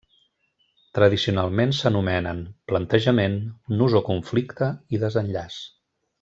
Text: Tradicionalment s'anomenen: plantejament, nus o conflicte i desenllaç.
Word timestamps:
Tradicionalment 0.97 1.73
s'anomenen: 1.79 2.41
plantejament, 2.73 3.37
nus 3.83 3.97
o 4.01 4.03
conflicte 4.09 4.71
i 4.99 5.03
desenllaç. 5.05 5.61